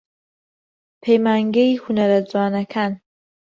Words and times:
پەیمانگەی 1.01 1.79
هونەرە 1.83 2.19
جوانەکان 2.31 2.91